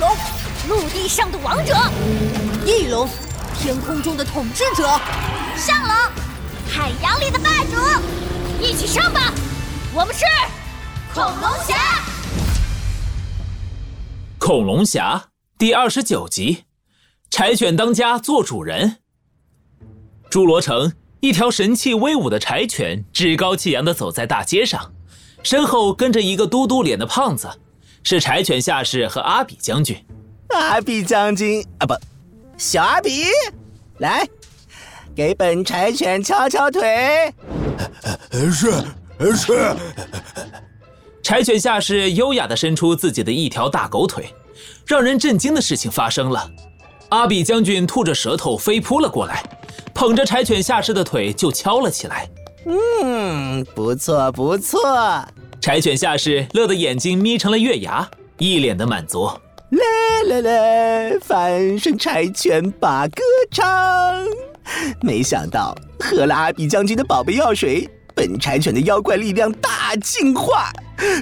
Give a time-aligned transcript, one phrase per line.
[0.00, 0.08] 龙，
[0.66, 1.74] 陆地上的王者；
[2.64, 3.06] 翼龙，
[3.54, 4.98] 天空中的统治者；
[5.54, 5.92] 上龙，
[6.66, 7.76] 海洋里的霸主。
[8.58, 9.30] 一起上吧！
[9.92, 10.24] 我们是
[11.12, 11.76] 恐龙侠。
[14.38, 15.28] 恐龙侠
[15.58, 16.64] 第二十九集：
[17.30, 18.96] 柴犬当家做主人。
[20.30, 24.92] 侏罗城，一条神气威武的柴犬趾高气扬的走在大街上，
[25.42, 27.50] 身后跟着一个嘟嘟脸的胖子，
[28.02, 29.96] 是柴犬下士和阿比将军。
[30.48, 31.94] 阿比将军啊，不，
[32.56, 33.26] 小阿比，
[33.98, 34.26] 来，
[35.14, 37.32] 给本柴犬敲敲腿。
[38.32, 38.72] 是
[39.36, 39.76] 是。
[41.22, 44.34] 柴犬下士优雅地伸出自己的一条大狗腿，
[44.86, 46.50] 让人震惊的事情发生了，
[47.10, 49.44] 阿比将军吐着舌头飞扑了过来。
[49.94, 52.28] 捧着柴犬下士的腿就敲了起来。
[52.64, 54.80] 嗯，不错不错。
[55.60, 59.30] 柴犬下士乐得眼睛眯成了月牙，一脸的满足。
[59.68, 59.80] 来
[60.26, 63.64] 来来，翻身柴犬把歌唱。
[65.02, 70.70] 没想到喝了阿比将军的宝贝药水，本柴犬的妖怪力量大进化，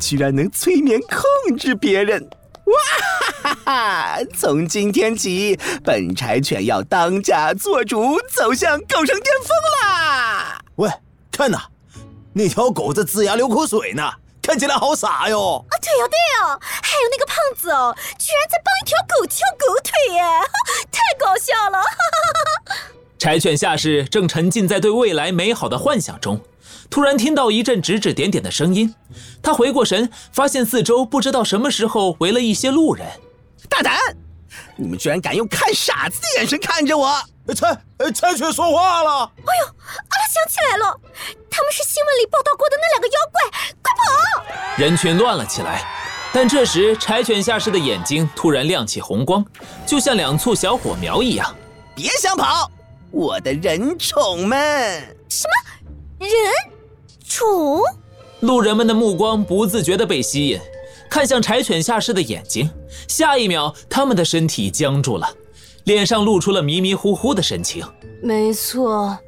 [0.00, 2.26] 居然能催眠控制别人。
[2.64, 2.74] 哇
[3.42, 4.18] 哈哈！
[4.34, 9.48] 从今天起，本柴犬要当家做主，走向狗生巅峰
[9.82, 10.58] 啦！
[10.76, 10.90] 喂，
[11.30, 11.58] 看呐，
[12.32, 14.10] 那条狗在龇牙流口水呢，
[14.42, 15.64] 看起来好傻哟！
[15.70, 20.22] 啊，对哦对哦，还有那个胖子哦，居然在帮一条狗跳狗腿耶，
[20.90, 21.80] 太搞笑了！
[23.18, 26.40] 柴犬下士正沉浸在对未来美好的幻想中。
[26.90, 28.94] 突然听到一阵指指点点的声音，
[29.40, 33.06] 他回过神，发现四周不知道什么时候围了一些路人。
[33.70, 33.94] 大胆！
[34.76, 37.22] 你们居然敢用看傻子的眼神看着我！
[37.54, 37.76] 柴
[38.12, 39.30] 柴犬说话了！
[39.38, 41.00] 哎呦，阿拉想起来了，
[41.50, 43.42] 他们是新闻里报道过的那两个妖怪，
[43.82, 44.44] 快跑！
[44.76, 45.84] 人群乱了起来，
[46.32, 49.44] 但这时柴犬下士的眼睛突然亮起红光，
[49.84, 51.54] 就像两簇小火苗一样。
[51.94, 52.70] 别想跑，
[53.10, 55.16] 我的人宠们！
[55.28, 56.30] 什么人？
[57.26, 57.82] 宠，
[58.40, 60.60] 路人们的目光不自觉地被吸引，
[61.12, 62.70] 看向柴犬下士的眼睛。
[63.06, 65.28] 下一秒，他们的身体僵住了，
[65.84, 67.84] 脸上露出了迷迷糊糊的神情。
[68.22, 69.18] 没错，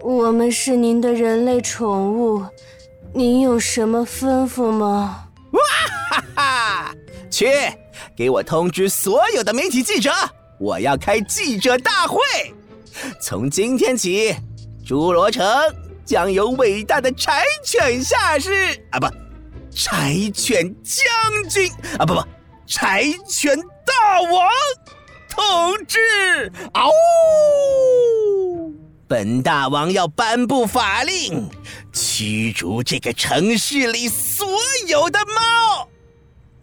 [0.00, 2.46] 我们是您的人类宠物，
[3.12, 5.24] 您有什么吩咐吗？
[5.50, 5.60] 哇
[6.08, 6.94] 哈哈！
[7.28, 7.48] 去，
[8.16, 10.12] 给我通知所有的媒体记者，
[10.60, 12.20] 我要开记者大会。
[13.20, 14.36] 从今天起，
[14.86, 15.44] 侏罗城。
[16.04, 18.50] 将有伟大的柴犬下士
[18.92, 19.06] 啊，不，
[19.80, 22.20] 柴犬将军啊，不不，
[22.66, 23.56] 柴犬
[23.86, 24.50] 大王
[25.30, 26.50] 同志。
[26.72, 26.90] 嗷！
[29.06, 31.48] 本大王要颁布法令，
[31.92, 34.48] 驱逐这个城市里所
[34.88, 35.88] 有的猫。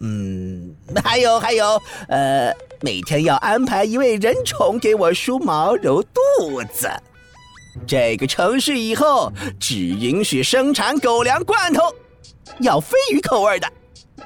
[0.00, 2.52] 嗯，还有还有，呃，
[2.82, 6.86] 每天要安排一位人宠给我梳毛、揉肚子。
[7.86, 11.82] 这个城市以后只允许生产狗粮罐头，
[12.60, 13.68] 要鲱鱼口味的。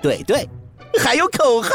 [0.00, 0.48] 对对，
[0.98, 1.70] 还有口号。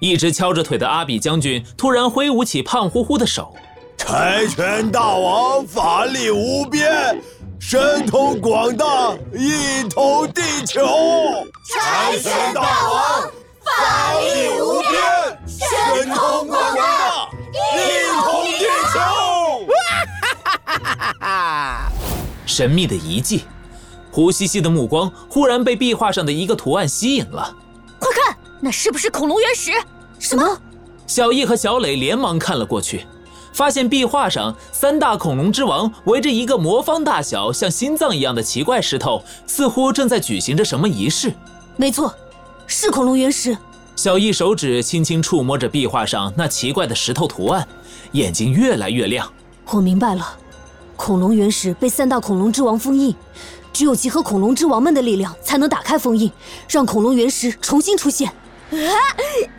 [0.00, 3.54] 一直敲着腿的阿比将军突然挥舞起胖乎乎的手
[3.96, 7.22] ：“柴犬大王法力无边，
[7.60, 10.84] 神通广大，一统地球。
[11.72, 13.30] 柴犬大王
[13.64, 18.98] 法力无边，神通广大，一统地球。”
[20.64, 21.92] 哈哈哈哈哈！
[22.44, 23.44] 神秘的遗迹，
[24.12, 27.56] 胡西西的目光忽然被壁画上的一个图案吸引了。
[27.98, 29.72] 快看，那是不是恐龙原石？
[30.18, 30.58] 什么？
[31.06, 33.06] 小易和小磊连忙看了过去，
[33.52, 41.32] 发现壁画上三大恐龙之王围着一个魔方大小、像心脏一样的奇怪石头，似乎正在举行着什么仪式。
[41.76, 42.14] 没错，
[42.66, 43.56] 是恐龙原石。
[43.96, 47.66] 小易手指轻轻触摸着壁画上那奇怪的石头图案，
[48.12, 49.30] 眼睛越来越亮。
[49.70, 50.38] 我明白了。
[50.96, 53.14] 恐龙原石被三大恐龙之王封印，
[53.72, 56.30] 只有集合恐龙之王们的力量，才能打开封印，
[56.68, 58.28] 让恐龙原石重新出现。
[58.28, 58.94] 啊，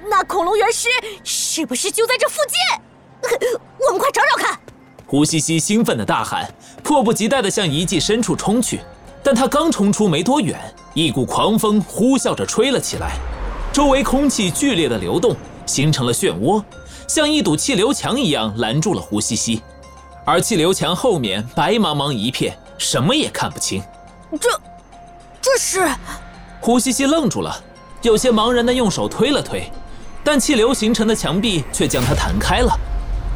[0.10, 0.88] 那恐龙原石
[1.24, 3.60] 是不是就在这附近？
[3.88, 4.60] 我们快找找看！
[5.06, 6.52] 胡西西兴奋的大喊，
[6.84, 8.82] 迫不及待地向遗迹深处冲去。
[9.24, 10.60] 但他刚冲出没多远，
[10.94, 13.18] 一股狂风呼啸着吹了起来，
[13.72, 16.62] 周围空气剧烈的流动，形成了漩涡，
[17.08, 19.62] 像一堵气流墙一样拦住了胡西西。
[20.26, 23.82] 而气流墙后面白茫茫一片，什么也看不清。
[24.40, 24.50] 这，
[25.42, 25.88] 这是……
[26.60, 27.56] 胡西西愣住了，
[28.02, 29.72] 有些茫然的用手推了推，
[30.24, 32.78] 但气流形成的墙壁却将它弹开了。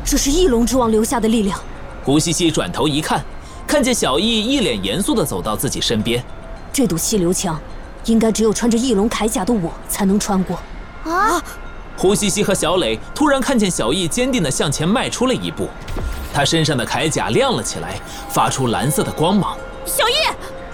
[0.05, 1.59] 这是翼龙之王留下的力量。
[2.03, 3.23] 胡西西转头一看，
[3.67, 6.23] 看见小翼一脸严肃的走到自己身边。
[6.71, 7.59] 这堵气流墙，
[8.05, 10.57] 应该只有穿着翼龙铠甲的我才能穿过。
[11.03, 11.41] 啊！
[11.97, 15.67] 胡西西和小磊突然看见小翼坚定地向前迈出了一步，
[16.33, 19.57] 他身上的铠甲亮了起来，发出蓝色的光芒。
[19.83, 20.13] 小易，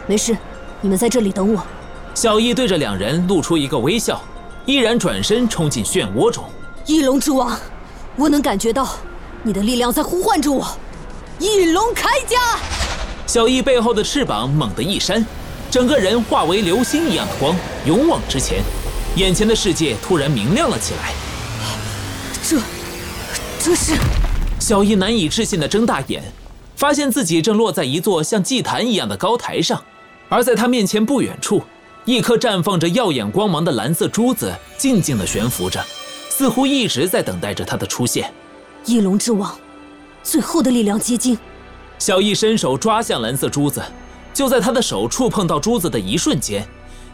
[0.05, 0.37] 没事，
[0.81, 1.63] 你们在这里等我。
[2.13, 4.21] 小易对着两人露出一个微笑，
[4.65, 6.43] 毅然转身冲进漩涡中。
[6.85, 7.57] 翼龙之王，
[8.17, 8.95] 我能感觉到
[9.43, 10.67] 你的力量在呼唤着我。
[11.39, 12.59] 翼龙铠甲，
[13.25, 15.25] 小易背后的翅膀猛地一扇，
[15.71, 17.55] 整个人化为流星一样的光，
[17.85, 18.61] 勇往直前。
[19.15, 21.13] 眼前的世界突然明亮了起来。
[22.43, 22.59] 这，
[23.61, 23.93] 这是……
[24.59, 26.21] 小易难以置信地睁大眼，
[26.75, 29.81] 发现自己正落在一座像祭坛一样的高台上，
[30.33, 31.61] 而在他面前不远处，
[32.05, 35.79] 一颗绽放着耀眼光芒的蓝色珠子静静地悬浮着，
[36.27, 38.33] 似乎一直在等待着他的出现。
[38.83, 39.55] 翼龙之王，
[40.23, 41.37] 最后的力量结晶。
[41.99, 43.79] 小易伸手抓向蓝色珠子，
[44.33, 46.67] 就在他的手触碰到珠子的一瞬间，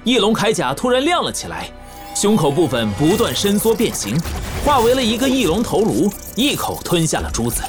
[0.06, 1.70] 翼龙铠甲突然亮了起来。
[2.16, 4.18] 胸口部分不断伸缩变形，
[4.64, 7.64] 化为了一个翼龙头颅，一口吞下了珠子。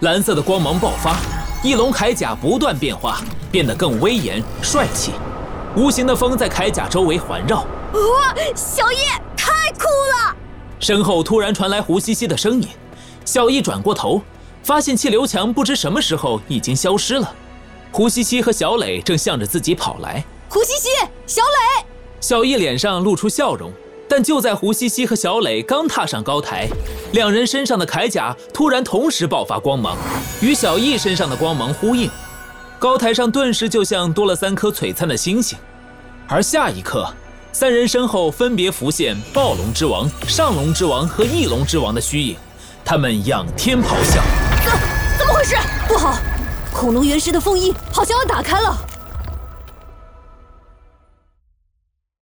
[0.00, 1.16] 蓝色的光芒爆发，
[1.66, 3.20] 翼龙铠甲不断变化，
[3.50, 5.10] 变得更威严帅气。
[5.74, 7.62] 无形的风在铠甲周围环绕。
[7.92, 8.98] 哇，小易
[9.36, 10.36] 太酷了！
[10.78, 12.68] 身后突然传来胡西西的声音。
[13.24, 14.22] 小易转过头，
[14.62, 17.34] 发现气流墙不知什么时候已经消失了。
[17.90, 20.24] 胡西西和小磊正向着自己跑来。
[20.48, 20.88] 胡西西，
[21.26, 21.84] 小磊。
[22.20, 23.72] 小易脸上露出笑容。
[24.08, 26.68] 但就在胡西西和小磊刚踏上高台，
[27.12, 29.96] 两人身上的铠甲突然同时爆发光芒，
[30.40, 32.10] 与小易身上的光芒呼应，
[32.78, 35.58] 高台上顿时就像多了三颗璀璨的星星。
[36.28, 37.08] 而下一刻，
[37.52, 42.36] 三人身后分别浮现暴龙之王、上龙之王和翼龙之王的虚影，
[42.84, 44.22] 他们仰天咆哮
[44.64, 44.72] ：“怎
[45.18, 45.56] 怎么回事？
[45.88, 46.16] 不好，
[46.72, 48.76] 恐龙原石的封印好像要打开了！”